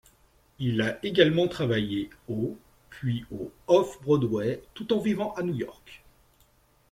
[0.57, 2.57] Il a également travaillé au
[2.89, 6.03] puis au Off-Broadway tout en vivant à New York.